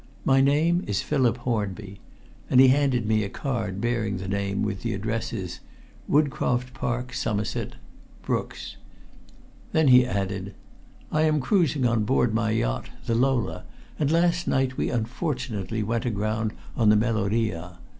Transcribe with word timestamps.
My 0.25 0.41
name 0.41 0.83
is 0.87 1.03
Philip 1.03 1.37
Hornby," 1.37 1.99
and 2.49 2.59
he 2.59 2.69
handed 2.69 3.05
me 3.05 3.23
a 3.23 3.29
card 3.29 3.79
bearing 3.79 4.17
the 4.17 4.27
name 4.27 4.63
with 4.63 4.81
the 4.81 4.95
addresses 4.95 5.59
"Woodcroft 6.09 6.73
Park, 6.73 7.13
Somerset 7.13 7.75
Brook's." 8.23 8.77
Then 9.73 9.89
he 9.89 10.03
added: 10.03 10.55
"I 11.11 11.21
am 11.25 11.39
cruising 11.39 11.85
on 11.85 12.03
board 12.03 12.33
my 12.33 12.49
yacht, 12.49 12.89
the 13.05 13.13
Lola, 13.13 13.63
and 13.99 14.09
last 14.09 14.47
night 14.47 14.75
we 14.75 14.89
unfortunately 14.89 15.83
went 15.83 16.07
aground 16.07 16.53
on 16.75 16.89
the 16.89 16.95
Meloria. 16.95 17.77